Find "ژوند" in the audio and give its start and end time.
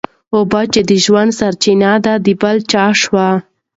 1.05-1.31